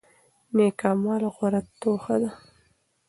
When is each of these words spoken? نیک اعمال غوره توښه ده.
نیک 0.55 0.79
اعمال 0.87 1.23
غوره 1.35 1.61
توښه 1.79 2.15
ده. 2.21 2.29